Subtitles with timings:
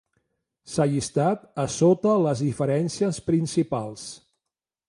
[0.75, 4.09] S'ha llistat a sota les diferències principals.